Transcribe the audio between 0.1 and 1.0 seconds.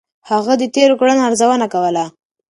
هغه د تېرو